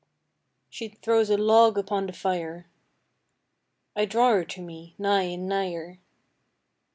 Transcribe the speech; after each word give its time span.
She 0.67 0.87
throws 0.87 1.29
a 1.29 1.37
log 1.37 1.77
upon 1.77 2.07
the 2.07 2.11
fire. 2.13 2.65
I 3.95 4.05
draw 4.05 4.29
her 4.31 4.43
to 4.45 4.59
me, 4.59 4.95
nigh 4.97 5.25
and 5.25 5.47
nigher. 5.47 5.99